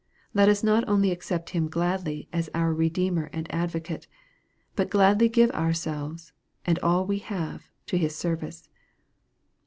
[0.33, 4.07] Let us not only accept Him gladly as our Redeemer and Advocate,
[4.75, 6.33] but gladly give ourselves,
[6.65, 8.67] and all we have, to His ser vice.